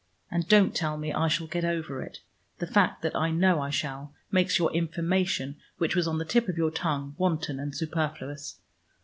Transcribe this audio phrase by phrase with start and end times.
[0.31, 2.21] And don't tell me I shall get over it.
[2.57, 6.49] The fact that I know I shall, makes your information, which was on the tip
[6.49, 8.55] of your tongue, wanton and superfluous.